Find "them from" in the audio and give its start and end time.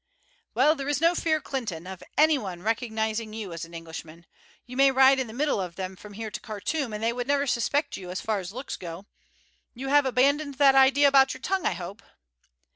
5.75-6.13